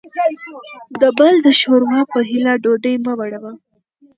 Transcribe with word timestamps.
دبل 1.01 1.33
دشوروا 1.47 1.99
په 2.11 2.19
هیله 2.29 2.53
ډوډۍ 2.63 2.95
مه 3.03 3.13
وړه 3.19 3.39
وه 3.43 3.53